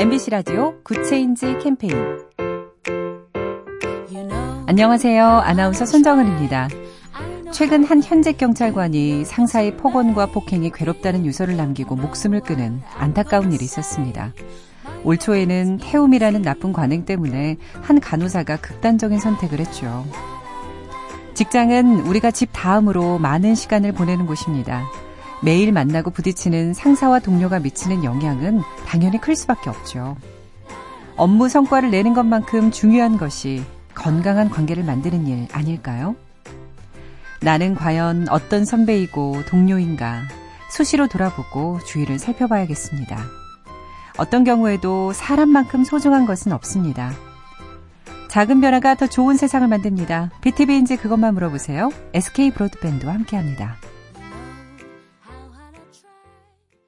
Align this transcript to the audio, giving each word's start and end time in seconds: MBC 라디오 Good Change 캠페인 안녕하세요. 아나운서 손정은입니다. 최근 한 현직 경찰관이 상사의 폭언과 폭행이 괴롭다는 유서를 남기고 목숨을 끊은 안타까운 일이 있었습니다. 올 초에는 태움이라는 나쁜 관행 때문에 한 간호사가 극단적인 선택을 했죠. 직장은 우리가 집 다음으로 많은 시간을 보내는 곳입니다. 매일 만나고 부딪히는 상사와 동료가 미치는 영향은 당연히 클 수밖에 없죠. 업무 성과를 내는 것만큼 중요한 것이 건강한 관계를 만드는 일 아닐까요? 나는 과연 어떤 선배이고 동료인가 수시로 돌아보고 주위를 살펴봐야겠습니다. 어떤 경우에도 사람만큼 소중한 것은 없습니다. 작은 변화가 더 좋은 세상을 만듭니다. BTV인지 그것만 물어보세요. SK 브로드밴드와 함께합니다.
MBC 0.00 0.30
라디오 0.30 0.82
Good 0.82 1.12
Change 1.12 1.58
캠페인 1.58 1.94
안녕하세요. 4.66 5.22
아나운서 5.22 5.84
손정은입니다. 5.84 6.68
최근 7.52 7.84
한 7.84 8.02
현직 8.02 8.38
경찰관이 8.38 9.26
상사의 9.26 9.76
폭언과 9.76 10.30
폭행이 10.32 10.70
괴롭다는 10.70 11.26
유서를 11.26 11.58
남기고 11.58 11.96
목숨을 11.96 12.40
끊은 12.40 12.80
안타까운 12.96 13.52
일이 13.52 13.62
있었습니다. 13.66 14.32
올 15.04 15.18
초에는 15.18 15.76
태움이라는 15.82 16.40
나쁜 16.40 16.72
관행 16.72 17.04
때문에 17.04 17.58
한 17.82 18.00
간호사가 18.00 18.56
극단적인 18.56 19.18
선택을 19.18 19.60
했죠. 19.60 20.06
직장은 21.34 22.06
우리가 22.06 22.30
집 22.30 22.48
다음으로 22.54 23.18
많은 23.18 23.54
시간을 23.54 23.92
보내는 23.92 24.24
곳입니다. 24.24 24.82
매일 25.42 25.72
만나고 25.72 26.10
부딪히는 26.10 26.74
상사와 26.74 27.20
동료가 27.20 27.60
미치는 27.60 28.04
영향은 28.04 28.60
당연히 28.86 29.20
클 29.20 29.34
수밖에 29.34 29.70
없죠. 29.70 30.16
업무 31.16 31.48
성과를 31.48 31.90
내는 31.90 32.14
것만큼 32.14 32.70
중요한 32.70 33.16
것이 33.16 33.62
건강한 33.94 34.48
관계를 34.48 34.84
만드는 34.84 35.26
일 35.26 35.48
아닐까요? 35.52 36.14
나는 37.42 37.74
과연 37.74 38.28
어떤 38.28 38.64
선배이고 38.64 39.44
동료인가 39.46 40.22
수시로 40.70 41.08
돌아보고 41.08 41.78
주위를 41.86 42.18
살펴봐야겠습니다. 42.18 43.18
어떤 44.18 44.44
경우에도 44.44 45.12
사람만큼 45.12 45.84
소중한 45.84 46.26
것은 46.26 46.52
없습니다. 46.52 47.12
작은 48.28 48.60
변화가 48.60 48.94
더 48.94 49.06
좋은 49.06 49.36
세상을 49.36 49.66
만듭니다. 49.66 50.30
BTV인지 50.42 50.96
그것만 50.96 51.34
물어보세요. 51.34 51.90
SK 52.12 52.52
브로드밴드와 52.52 53.14
함께합니다. 53.14 53.76